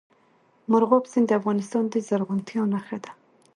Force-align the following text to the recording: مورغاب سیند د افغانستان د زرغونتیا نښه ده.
مورغاب 0.69 1.03
سیند 1.11 1.25
د 1.29 1.31
افغانستان 1.39 1.83
د 1.89 1.95
زرغونتیا 2.07 2.61
نښه 2.73 2.97
ده. 3.03 3.11